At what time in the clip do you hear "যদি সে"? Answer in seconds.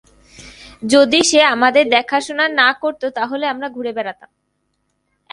0.87-1.39